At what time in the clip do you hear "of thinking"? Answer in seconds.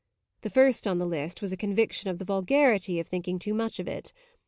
2.99-3.37